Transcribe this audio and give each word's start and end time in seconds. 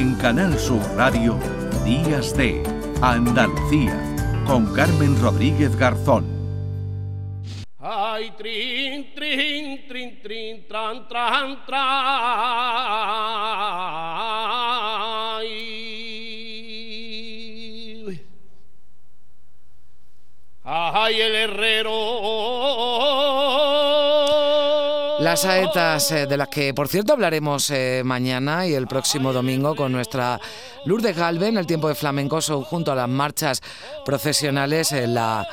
En 0.00 0.14
Canal 0.14 0.58
Sur 0.58 0.80
Radio, 0.96 1.38
Días 1.84 2.34
de 2.34 2.62
Andalucía, 3.02 3.94
con 4.46 4.72
Carmen 4.74 5.14
Rodríguez 5.20 5.76
Garzón. 5.76 6.24
Ay, 7.78 8.30
trin, 8.38 9.12
trin, 9.14 9.86
trin, 9.86 10.22
trin, 10.22 10.66
tran, 10.66 11.06
tran, 11.06 11.66
tran. 11.66 11.90
Ay, 20.64 21.20
el 21.20 21.34
herrero. 21.34 21.99
Las 25.20 25.42
saetas 25.42 26.10
eh, 26.12 26.26
de 26.26 26.38
las 26.38 26.48
que, 26.48 26.72
por 26.72 26.88
cierto, 26.88 27.12
hablaremos 27.12 27.68
eh, 27.68 28.00
mañana 28.06 28.66
y 28.66 28.72
el 28.72 28.86
próximo 28.86 29.34
domingo 29.34 29.76
con 29.76 29.92
nuestra 29.92 30.40
Lourdes 30.86 31.14
Galve 31.14 31.48
en 31.48 31.58
el 31.58 31.66
tiempo 31.66 31.88
de 31.88 31.94
flamenco 31.94 32.40
son 32.40 32.62
junto 32.64 32.90
a 32.90 32.94
las 32.94 33.08
marchas 33.08 33.60
procesionales 34.06 34.92
en 34.92 35.12
la 35.12 35.46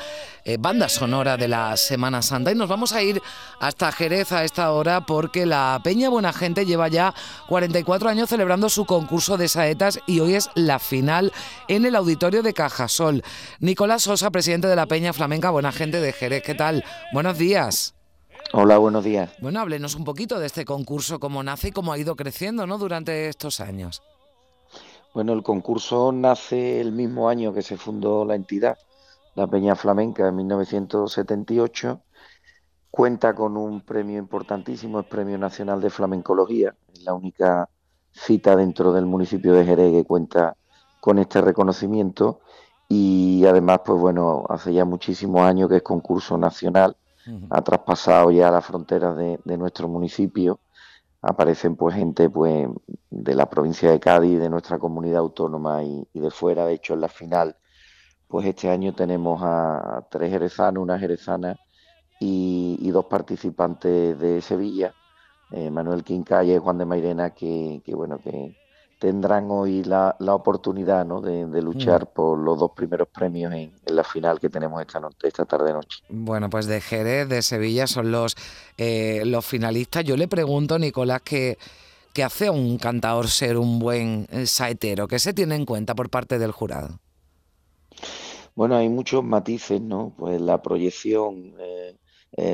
eh, 0.46 0.56
banda 0.58 0.88
sonora 0.88 1.36
de 1.36 1.50
la 1.50 1.76
Semana 1.76 2.22
Santa. 2.22 2.54
Y 2.54 2.56
nos 2.56 2.70
vamos 2.70 2.94
a 2.94 3.04
ir 3.04 3.22
hasta 3.60 3.92
Jerez 3.92 4.32
a 4.32 4.46
esta 4.46 4.72
hora 4.72 5.06
porque 5.06 5.46
la 5.46 5.82
Peña 5.84 6.08
Buena 6.08 6.32
Gente 6.32 6.66
lleva 6.66 6.88
ya 6.88 7.14
44 7.50 8.08
años 8.08 8.30
celebrando 8.30 8.70
su 8.70 8.86
concurso 8.86 9.36
de 9.36 9.50
saetas 9.50 10.00
y 10.08 10.22
hoy 10.22 10.36
es 10.36 10.50
la 10.56 10.80
final 10.80 11.34
en 11.68 11.86
el 11.86 11.98
auditorio 11.98 12.42
de 12.42 12.54
Cajasol. 12.54 13.22
Nicolás 13.60 14.04
Sosa, 14.04 14.32
presidente 14.32 14.70
de 14.70 14.78
la 14.78 14.86
Peña 14.86 15.12
Flamenca 15.12 15.50
Buena 15.50 15.74
Gente 15.74 16.00
de 16.00 16.14
Jerez. 16.14 16.42
¿Qué 16.42 16.56
tal? 16.56 16.86
Buenos 17.12 17.38
días. 17.38 17.97
Hola, 18.54 18.78
buenos 18.78 19.04
días. 19.04 19.30
Bueno, 19.42 19.60
háblenos 19.60 19.96
un 19.96 20.06
poquito 20.06 20.40
de 20.40 20.46
este 20.46 20.64
concurso, 20.64 21.20
cómo 21.20 21.44
nace 21.44 21.70
y 21.70 21.72
cómo 21.72 21.92
ha 21.92 21.98
ido 21.98 22.16
creciendo 22.16 22.66
¿no? 22.66 22.78
durante 22.78 23.28
estos 23.28 23.60
años. 23.60 24.02
Bueno, 25.14 25.34
el 25.34 25.44
concurso 25.44 26.12
nace 26.14 26.80
el 26.80 26.94
mismo 26.94 27.28
año 27.28 27.54
que 27.54 27.62
se 27.62 27.76
fundó 27.76 28.24
la 28.24 28.36
entidad, 28.36 28.78
la 29.36 29.48
Peña 29.48 29.76
Flamenca, 29.76 30.28
en 30.28 30.36
1978. 30.38 32.02
Cuenta 32.90 33.36
con 33.36 33.58
un 33.58 33.82
premio 33.82 34.18
importantísimo, 34.18 35.00
el 35.00 35.06
Premio 35.06 35.38
Nacional 35.38 35.82
de 35.82 35.90
Flamencología. 35.90 36.74
Es 36.94 37.04
la 37.04 37.14
única 37.14 37.70
cita 38.12 38.56
dentro 38.56 38.94
del 38.94 39.06
municipio 39.06 39.54
de 39.54 39.66
Jerez 39.66 39.92
que 39.92 40.06
cuenta 40.06 40.56
con 41.02 41.20
este 41.20 41.42
reconocimiento. 41.42 42.40
Y 42.88 43.46
además, 43.46 43.82
pues 43.84 44.00
bueno, 44.00 44.46
hace 44.48 44.74
ya 44.74 44.86
muchísimos 44.86 45.42
años 45.42 45.70
que 45.70 45.78
es 45.78 45.84
concurso 45.84 46.38
nacional 46.38 46.96
ha 47.50 47.62
traspasado 47.62 48.32
ya 48.32 48.52
las 48.52 48.66
fronteras 48.66 49.16
de, 49.18 49.58
nuestro 49.58 49.88
municipio. 49.88 50.60
Aparecen 51.22 51.76
pues 51.76 51.96
gente 51.96 52.30
pues 52.30 52.68
de 53.10 53.36
la 53.36 53.50
provincia 53.50 53.92
de 53.92 54.00
Cádiz, 54.00 54.40
de 54.40 54.50
nuestra 54.50 54.80
comunidad 54.80 55.20
autónoma 55.20 55.84
y, 55.84 56.08
de 56.14 56.32
fuera. 56.32 56.66
De 56.66 56.74
hecho, 56.74 56.94
en 56.94 57.02
la 57.02 57.10
final, 57.10 57.56
pues 58.28 58.46
este 58.46 58.70
año 58.70 58.94
tenemos 58.94 59.42
a, 59.44 60.06
tres 60.10 60.32
jerezanos, 60.32 60.84
una 60.84 61.00
jerezana 61.00 61.58
y, 62.20 62.90
dos 62.92 63.06
participantes 63.06 64.20
de 64.20 64.42
Sevilla, 64.42 64.94
eh, 65.52 65.70
Manuel 65.70 66.04
Quincaya 66.04 66.56
y 66.56 66.58
Juan 66.58 66.78
de 66.78 66.86
Mairena, 66.86 67.32
que, 67.32 67.82
que 67.86 67.96
bueno, 67.96 68.20
que, 68.20 68.56
tendrán 69.00 69.50
hoy 69.52 69.84
la, 69.84 70.16
oportunidad 70.20 71.06
¿no? 71.06 71.22
de, 71.22 71.62
luchar 71.62 72.04
mm. 72.04 72.14
por 72.14 72.38
los 72.38 72.60
dos 72.60 72.72
primeros 72.72 73.08
premios 73.08 73.54
en, 73.54 73.72
la 73.88 74.04
final 74.04 74.40
que 74.40 74.50
tenemos 74.50 74.82
esta, 74.82 75.00
noche, 75.00 75.28
esta 75.28 75.46
tarde-noche. 75.46 76.04
Bueno, 76.10 76.50
pues 76.50 76.66
de 76.68 76.82
Jerez, 76.82 77.30
de 77.30 77.42
Sevilla 77.42 77.88
son 77.88 78.12
los, 78.12 78.36
eh, 78.78 79.24
los 79.26 79.46
finalistas. 79.46 80.04
Yo 80.04 80.18
le 80.18 80.28
pregunto, 80.28 80.80
Nicolás, 80.80 81.22
que, 81.22 81.58
que 82.14 82.24
hace 82.24 82.50
un 82.50 82.78
cantador 82.78 83.28
ser 83.28 83.58
un 83.58 83.80
buen 83.80 84.28
eh, 84.32 84.48
saetero? 84.48 85.08
¿Qué 85.08 85.20
se 85.20 85.34
tiene 85.34 85.56
en 85.56 85.66
cuenta 85.66 85.94
por 85.94 86.10
parte 86.10 86.40
del 86.40 86.52
jurado? 86.52 87.00
Bueno, 88.56 88.76
hay 88.76 88.90
muchos 88.90 89.24
matices, 89.24 89.80
¿no? 89.82 90.14
Pues 90.18 90.42
la 90.42 90.64
proyección 90.64 91.54
eh, 91.60 91.96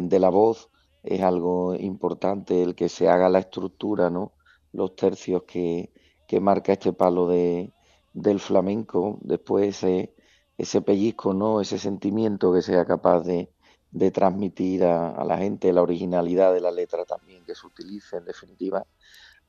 de 0.04 0.20
la 0.20 0.30
voz 0.30 0.70
es 1.04 1.22
algo 1.22 1.76
importante, 1.76 2.62
el 2.62 2.76
que 2.76 2.90
se 2.90 3.08
haga 3.08 3.30
la 3.30 3.40
estructura, 3.40 4.10
¿no? 4.10 4.34
Los 4.74 4.96
tercios 4.96 5.44
que, 5.44 5.92
que 6.34 6.40
marca 6.40 6.74
este 6.74 6.94
palo 6.94 7.28
de, 7.28 7.72
del 8.12 8.40
flamenco, 8.40 9.20
después 9.22 9.68
ese, 9.68 10.16
ese 10.58 10.82
pellizco, 10.82 11.36
¿no? 11.36 11.62
ese 11.62 11.78
sentimiento 11.78 12.52
que 12.52 12.64
sea 12.64 12.86
capaz 12.86 13.20
de, 13.20 13.52
de 13.92 14.10
transmitir 14.10 14.84
a, 14.84 15.24
la 15.26 15.38
gente, 15.38 15.72
la 15.72 15.84
originalidad 15.84 16.52
de 16.52 16.60
la 16.60 16.72
letra 16.72 17.06
también 17.06 17.44
que 17.46 17.54
se 17.54 17.68
utilice, 17.68 18.18
en 18.18 18.26
definitiva. 18.26 18.84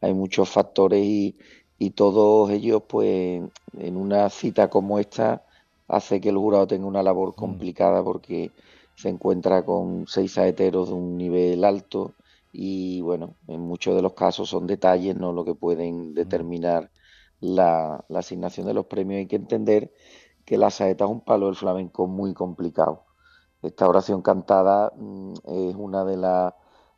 Hay 0.02 0.12
muchos 0.12 0.50
factores 0.50 1.02
y, 1.02 1.38
y 1.78 1.92
todos 1.92 2.50
ellos, 2.50 2.82
pues, 2.86 3.40
en 3.78 3.96
una 3.96 4.28
cita 4.28 4.68
como 4.68 4.98
esta, 4.98 5.42
hace 5.88 6.20
que 6.20 6.28
el 6.28 6.36
jurado 6.36 6.66
tenga 6.66 6.84
una 6.84 7.02
labor 7.02 7.30
mm. 7.30 7.34
complicada 7.34 8.04
porque 8.04 8.50
se 8.94 9.08
encuentra 9.08 9.64
con 9.64 10.04
seis 10.06 10.32
saeteros 10.32 10.88
de 10.88 10.94
un 10.96 11.16
nivel 11.16 11.64
alto, 11.64 12.12
y 12.56 13.00
bueno, 13.00 13.34
en 13.48 13.60
muchos 13.62 13.96
de 13.96 14.02
los 14.02 14.12
casos 14.12 14.48
son 14.48 14.68
detalles, 14.68 15.16
no 15.16 15.32
lo 15.32 15.44
que 15.44 15.56
pueden 15.56 16.14
determinar 16.14 16.88
la, 17.40 18.04
asignación 18.14 18.68
de 18.68 18.74
los 18.74 18.86
premios. 18.86 19.18
Hay 19.18 19.26
que 19.26 19.34
entender 19.34 19.92
que 20.44 20.56
la 20.56 20.70
saeta 20.70 21.04
es 21.04 21.10
un 21.10 21.22
palo 21.22 21.46
del 21.46 21.56
flamenco 21.56 22.06
muy 22.06 22.32
complicado. 22.32 23.06
Esta 23.60 23.88
oración 23.88 24.22
cantada 24.22 24.92
mm, 24.96 25.32
es 25.46 25.74
una 25.74 26.04
de, 26.04 26.16
las 26.16 26.54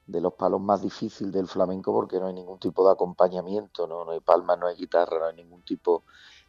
de 0.06 0.20
los 0.20 0.34
palos 0.34 0.60
más 0.60 0.82
difíciles 0.82 1.32
del 1.32 1.48
flamenco 1.48 1.90
porque 1.90 2.20
no 2.20 2.26
hay 2.26 2.34
ningún 2.34 2.58
tipo 2.58 2.86
de 2.86 2.92
acompañamiento, 2.92 3.86
no, 3.86 4.04
no 4.04 4.10
hay 4.10 4.20
palmas, 4.20 4.58
no 4.58 4.66
hay 4.66 4.76
guitarra, 4.76 5.18
no 5.20 5.24
hay 5.24 5.36
ningún 5.36 5.62
tipo 5.62 6.04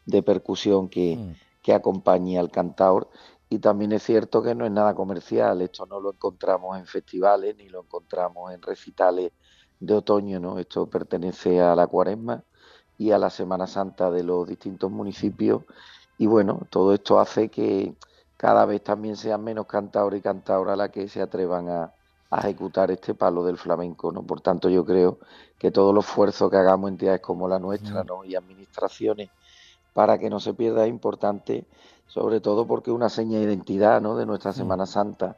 de 0.05 0.21
percusión 0.21 0.89
que, 0.89 1.15
mm. 1.15 1.61
que 1.63 1.73
acompañe 1.73 2.37
al 2.37 2.51
cantador 2.51 3.07
y 3.49 3.59
también 3.59 3.93
es 3.93 4.03
cierto 4.03 4.41
que 4.41 4.55
no 4.55 4.65
es 4.65 4.71
nada 4.71 4.93
comercial, 4.93 5.61
esto 5.61 5.85
no 5.85 5.99
lo 5.99 6.11
encontramos 6.11 6.77
en 6.77 6.85
festivales 6.85 7.55
ni 7.57 7.69
lo 7.69 7.81
encontramos 7.81 8.51
en 8.53 8.61
recitales 8.61 9.31
de 9.79 9.93
otoño, 9.93 10.39
¿no? 10.39 10.59
Esto 10.59 10.87
pertenece 10.87 11.61
a 11.61 11.75
la 11.75 11.87
cuaresma 11.87 12.43
y 12.97 13.11
a 13.11 13.17
la 13.17 13.29
Semana 13.29 13.67
Santa 13.67 14.11
de 14.11 14.23
los 14.23 14.47
distintos 14.47 14.91
municipios 14.91 15.63
y 16.17 16.25
bueno, 16.25 16.61
todo 16.69 16.93
esto 16.93 17.19
hace 17.19 17.49
que 17.49 17.93
cada 18.37 18.65
vez 18.65 18.83
también 18.83 19.15
sean 19.15 19.43
menos 19.43 19.65
cantadores 19.67 20.19
y 20.19 20.23
cantadoras 20.23 20.77
las 20.77 20.89
que 20.89 21.07
se 21.07 21.21
atrevan 21.21 21.69
a, 21.69 21.93
ejecutar 22.29 22.91
este 22.91 23.13
palo 23.13 23.45
del 23.45 23.57
flamenco, 23.57 24.11
¿no? 24.11 24.21
Por 24.21 24.41
tanto, 24.41 24.67
yo 24.67 24.83
creo 24.83 25.17
que 25.57 25.71
todo 25.71 25.91
el 25.91 25.99
esfuerzo 25.99 26.49
que 26.49 26.57
hagamos 26.57 26.89
entidades 26.89 27.21
como 27.21 27.47
la 27.47 27.57
nuestra, 27.57 28.03
¿no? 28.03 28.25
Y 28.25 28.35
administraciones 28.35 29.29
para 29.97 30.19
que 30.19 30.29
no 30.29 30.39
se 30.39 30.53
pierda 30.53 30.83
es 30.83 30.91
importante 30.91 31.65
sobre 32.05 32.39
todo 32.39 32.67
porque 32.67 32.91
es 32.91 32.95
una 32.95 33.09
seña 33.09 33.39
de 33.39 33.45
identidad 33.45 33.99
¿no? 33.99 34.15
de 34.15 34.27
nuestra. 34.27 34.53
Semana 34.53 34.85
Santa 34.85 35.37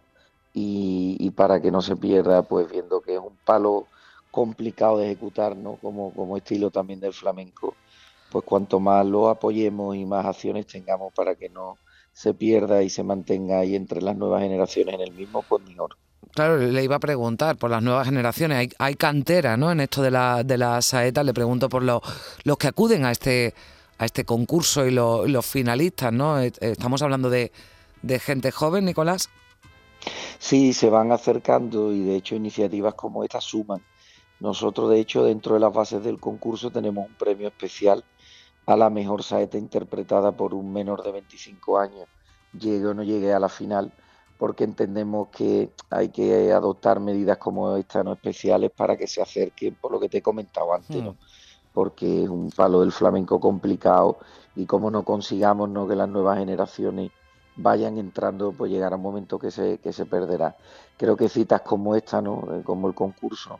y, 0.53 1.29
para 1.31 1.61
que 1.61 1.71
no 1.71 1.81
se 1.81 1.95
pierda, 1.95 2.41
pues 2.41 2.69
viendo 2.69 2.99
que 2.99 3.13
es 3.13 3.21
un 3.21 3.37
palo 3.45 3.87
complicado 4.31 4.97
de 4.97 5.05
ejecutar, 5.05 5.55
¿no? 5.55 5.75
como, 5.75 6.11
como 6.13 6.35
estilo 6.35 6.71
también 6.71 6.99
del 6.99 7.13
flamenco, 7.13 7.73
pues 8.33 8.43
cuanto 8.43 8.81
más 8.81 9.05
lo 9.05 9.29
apoyemos 9.29 9.95
y 9.95 10.05
más 10.05 10.25
acciones 10.25 10.67
tengamos 10.67 11.13
para 11.13 11.35
que 11.35 11.47
no 11.47 11.77
se 12.11 12.33
pierda 12.33 12.83
y 12.83 12.89
se 12.89 13.03
mantenga 13.03 13.59
ahí 13.59 13.77
entre 13.77 14.01
las 14.01 14.17
nuevas 14.17 14.41
generaciones 14.41 14.95
en 14.95 15.01
el 15.01 15.13
mismo, 15.13 15.41
pues 15.47 15.63
mejor. 15.63 15.95
Claro, 16.33 16.57
le 16.57 16.83
iba 16.83 16.97
a 16.97 16.99
preguntar 16.99 17.55
por 17.55 17.71
las 17.71 17.81
nuevas 17.81 18.05
generaciones. 18.05 18.57
Hay, 18.57 18.69
hay 18.77 18.95
cantera, 18.95 19.55
¿no? 19.55 19.71
En 19.71 19.79
esto 19.79 20.01
de 20.01 20.11
la, 20.11 20.43
de 20.43 20.57
la 20.57 20.81
saeta, 20.81 21.23
le 21.23 21.33
pregunto 21.33 21.69
por 21.69 21.81
los, 21.81 22.01
los 22.43 22.57
que 22.57 22.67
acuden 22.67 23.05
a 23.05 23.11
este 23.11 23.53
a 23.99 24.05
este 24.05 24.23
concurso 24.25 24.87
y 24.87 24.91
los 24.91 25.45
finalistas, 25.45 26.11
¿no? 26.11 26.39
Eh, 26.39 26.53
estamos 26.61 27.01
hablando 27.01 27.29
de, 27.29 27.51
gente 28.19 28.49
joven, 28.49 28.85
Nicolás. 28.85 29.29
Sí, 30.39 30.71
se 30.71 30.89
van 30.89 31.11
acercando 31.11 31.91
y 31.91 31.99
de 31.99 32.15
hecho 32.15 32.35
iniciativas 32.35 32.93
como 32.93 33.25
esta 33.25 33.41
suman. 33.41 33.81
Nosotros, 34.39 34.89
de 34.89 35.01
hecho, 35.01 35.25
dentro 35.25 35.55
de 35.55 35.59
las 35.59 35.73
bases 35.73 36.01
del 36.01 36.17
concurso 36.17 36.71
tenemos 36.71 37.07
un 37.07 37.13
premio 37.15 37.49
especial 37.49 38.05
a 38.65 38.77
la 38.77 38.89
mejor 38.89 39.21
saeta 39.21 39.57
interpretada 39.57 40.31
por 40.31 40.53
un 40.53 40.71
menor 40.71 41.03
de 41.03 41.11
25 41.11 41.77
años, 41.77 42.07
llegue 42.57 42.85
o 42.85 42.93
no 42.93 43.03
llegue 43.03 43.33
a 43.33 43.39
la 43.39 43.49
final, 43.49 43.91
porque 44.37 44.63
entendemos 44.63 45.27
que 45.27 45.71
hay 45.89 46.07
que 46.07 46.53
adoptar 46.53 47.01
medidas 47.01 47.37
como 47.37 47.75
estas 47.75 48.05
no 48.05 48.13
especiales 48.13 48.71
para 48.71 48.95
que 48.95 49.07
se 49.07 49.21
acerquen, 49.21 49.75
por 49.75 49.91
lo 49.91 49.99
que 49.99 50.07
te 50.07 50.19
he 50.19 50.21
comentado 50.21 50.73
antes, 50.73 51.03
¿no? 51.03 51.17
Porque 51.73 52.23
es 52.23 52.29
un 52.29 52.49
palo 52.51 52.81
del 52.81 52.91
flamenco 52.91 53.39
complicado 53.39 54.17
y 54.55 54.65
como 54.65 54.91
no 54.91 55.03
consigamos 55.03 55.69
¿no? 55.69 55.87
que 55.87 55.95
las 55.95 56.09
nuevas 56.09 56.37
generaciones 56.39 57.11
vayan 57.55 57.97
entrando, 57.97 58.51
pues 58.51 58.71
llegará 58.71 58.95
un 58.95 59.01
momento 59.01 59.37
que 59.37 59.51
se, 59.51 59.77
que 59.79 59.93
se 59.93 60.05
perderá. 60.05 60.55
Creo 60.97 61.15
que 61.15 61.29
citas 61.29 61.61
como 61.61 61.95
esta, 61.95 62.21
¿no? 62.21 62.43
Eh, 62.51 62.63
como 62.63 62.87
el 62.87 62.93
concurso 62.93 63.59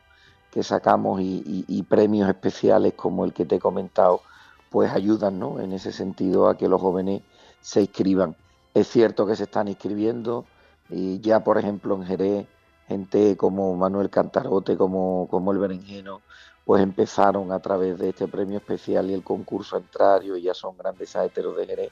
que 0.51 0.63
sacamos 0.63 1.21
y, 1.21 1.83
premios 1.83 2.27
especiales 2.27 2.93
como 2.93 3.25
el 3.25 3.33
que 3.33 3.45
te 3.45 3.55
he 3.55 3.59
comentado, 3.59 4.21
pues 4.69 4.91
ayudan 4.91 5.39
¿no? 5.39 5.59
en 5.59 5.73
ese 5.73 5.91
sentido 5.91 6.47
a 6.47 6.57
que 6.57 6.67
los 6.67 6.81
jóvenes 6.81 7.21
se 7.61 7.81
inscriban. 7.81 8.35
Es 8.73 8.87
cierto 8.87 9.25
que 9.25 9.35
se 9.35 9.43
están 9.43 9.67
inscribiendo 9.67 10.45
y 10.89 11.19
ya, 11.19 11.43
por 11.43 11.57
ejemplo, 11.57 11.95
en 11.95 12.05
Jerez, 12.05 12.47
gente 12.89 13.37
como 13.37 13.75
Manuel 13.75 14.09
Cantarote, 14.09 14.75
como, 14.75 15.27
como 15.29 15.53
el 15.53 15.59
Berenjeno, 15.59 16.21
pues 16.65 16.83
empezaron 16.83 17.51
a 17.53 17.59
través 17.59 17.97
de 17.97 18.09
este 18.09 18.27
premio 18.27 18.57
especial 18.57 19.09
y 19.09 19.13
el 19.13 19.23
concurso 19.23 19.77
a 19.77 19.79
entrar 19.79 20.23
y 20.23 20.41
ya 20.41 20.53
son 20.53 20.77
grandes 20.77 21.11
saeteros 21.11 21.55
de 21.55 21.65
Jerez 21.65 21.91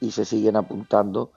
y 0.00 0.10
se 0.12 0.24
siguen 0.24 0.56
apuntando, 0.56 1.32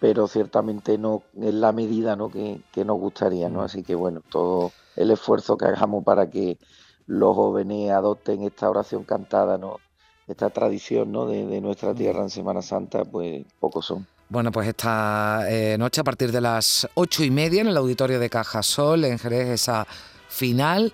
pero 0.00 0.26
ciertamente 0.26 0.98
no 0.98 1.22
en 1.36 1.60
la 1.60 1.72
medida 1.72 2.16
¿no? 2.16 2.30
Que, 2.30 2.60
que 2.72 2.84
nos 2.84 2.98
gustaría, 2.98 3.48
¿no? 3.48 3.62
Así 3.62 3.82
que 3.82 3.94
bueno, 3.94 4.22
todo 4.28 4.72
el 4.96 5.10
esfuerzo 5.12 5.56
que 5.56 5.66
hagamos 5.66 6.02
para 6.02 6.28
que 6.28 6.58
los 7.06 7.36
jóvenes 7.36 7.90
adopten 7.92 8.42
esta 8.42 8.68
oración 8.68 9.04
cantada, 9.04 9.58
¿no? 9.58 9.78
esta 10.26 10.50
tradición 10.50 11.12
¿no? 11.12 11.26
de, 11.26 11.60
nuestra 11.60 11.94
tierra 11.94 12.22
en 12.22 12.30
Semana 12.30 12.62
Santa, 12.62 13.04
pues 13.04 13.44
pocos 13.60 13.86
son. 13.86 14.06
Bueno, 14.34 14.50
pues 14.50 14.66
esta 14.66 15.44
eh, 15.48 15.78
noche 15.78 16.00
a 16.00 16.04
partir 16.04 16.32
de 16.32 16.40
las 16.40 16.88
ocho 16.94 17.22
y 17.22 17.30
media 17.30 17.60
en 17.60 17.68
el 17.68 17.76
auditorio 17.76 18.18
de 18.18 18.28
Cajasol, 18.28 19.04
en 19.04 19.16
Jerez, 19.16 19.48
esa 19.48 19.86
final 20.26 20.92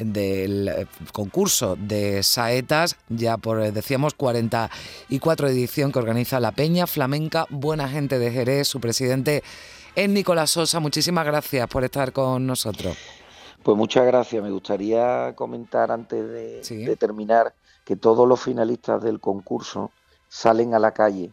del 0.00 0.66
eh, 0.66 0.86
concurso 1.12 1.76
de 1.76 2.24
saetas, 2.24 2.96
ya 3.08 3.36
por, 3.36 3.62
eh, 3.62 3.70
decíamos, 3.70 4.14
44 4.14 5.46
edición 5.46 5.92
que 5.92 6.00
organiza 6.00 6.40
la 6.40 6.50
Peña 6.50 6.88
Flamenca 6.88 7.46
Buena 7.50 7.88
Gente 7.88 8.18
de 8.18 8.32
Jerez. 8.32 8.66
Su 8.66 8.80
presidente 8.80 9.44
es 9.94 10.08
Nicolás 10.08 10.50
Sosa. 10.50 10.80
Muchísimas 10.80 11.24
gracias 11.24 11.68
por 11.68 11.84
estar 11.84 12.12
con 12.12 12.48
nosotros. 12.48 12.96
Pues 13.62 13.78
muchas 13.78 14.04
gracias. 14.06 14.42
Me 14.42 14.50
gustaría 14.50 15.36
comentar 15.36 15.92
antes 15.92 16.28
de, 16.66 16.96
terminar 16.96 17.54
que 17.84 17.94
todos 17.94 18.26
los 18.26 18.40
finalistas 18.40 19.04
del 19.04 19.20
concurso 19.20 19.92
salen 20.28 20.74
a 20.74 20.80
la 20.80 20.90
calle 20.90 21.30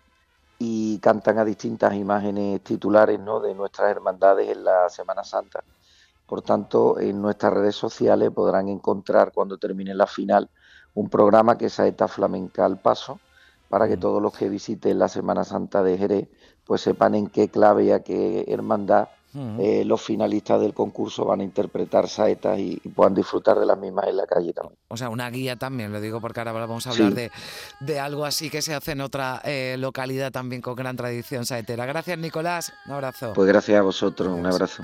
y 0.60 1.00
cantan 1.00 1.40
a 1.40 1.46
distintas 1.46 1.94
imágenes 1.96 2.62
titulares 2.62 3.20
¿no? 3.20 3.40
de 3.40 3.56
nuestras 3.56 3.90
hermandades 3.90 4.50
en 4.50 4.66
la 4.66 4.90
Semana 4.90 5.24
Santa. 5.24 5.64
Por 6.28 6.42
tanto, 6.42 7.00
en 7.00 7.22
nuestras 7.22 7.54
redes 7.54 7.76
sociales 7.76 8.30
podrán 8.32 8.68
encontrar 8.68 9.32
cuando 9.32 9.58
termine 9.58 9.96
la 9.96 10.06
final 10.06 10.50
un 10.94 11.10
programa 11.10 11.58
que 11.58 11.68
es 11.68 11.74
Saeta 11.74 12.08
Flamenca 12.08 12.66
al 12.66 12.78
Paso, 12.78 13.20
para 13.70 13.88
que 13.88 13.98
mm. 13.98 14.00
todos 14.00 14.22
los 14.22 14.38
que 14.38 14.50
visiten 14.50 15.00
la 15.00 15.08
Semana 15.08 15.46
Santa 15.46 15.82
de 15.82 15.98
Jerez 15.98 16.28
pues 16.66 16.82
sepan 16.82 17.16
en 17.16 17.28
qué 17.28 17.50
clave 17.50 17.86
y 17.86 17.92
a 17.92 18.04
qué 18.04 18.46
hermandad 18.48 19.08
eh, 19.36 19.84
los 19.86 20.02
finalistas 20.02 20.60
del 20.60 20.74
concurso 20.74 21.26
van 21.26 21.42
a 21.42 21.44
interpretar 21.44 22.08
saetas 22.08 22.58
y, 22.60 22.78
puedan 22.96 23.14
disfrutar 23.14 23.60
de 23.60 23.66
las 23.66 23.78
mismas 23.78 24.08
en 24.08 24.18
la 24.18 24.26
calle 24.26 24.54
también. 24.54 24.78
O 24.88 24.98
sea, 24.98 25.10
una 25.10 25.30
guía 25.30 25.56
también, 25.56 25.92
lo 25.92 26.02
digo 26.02 26.20
porque 26.20 26.40
ahora 26.40 26.52
vamos 26.52 26.88
a 26.88 26.92
hablar 26.92 27.14
de, 27.14 28.00
algo 28.00 28.26
así 28.26 28.50
que 28.50 28.62
se 28.62 28.74
hace 28.74 28.94
en 28.94 29.02
otra 29.02 29.42
eh, 29.44 29.76
localidad 29.78 30.32
también 30.32 30.62
con 30.62 30.76
gran 30.76 30.96
tradición 30.96 31.46
saetera. 31.46 31.86
Gracias, 31.86 32.18
Nicolás. 32.18 32.74
Un 32.88 32.94
abrazo. 32.94 33.34
Pues 33.34 33.48
gracias 33.48 33.78
a 33.78 33.82
vosotros. 33.82 34.30
Un 34.30 34.46
abrazo. 34.46 34.84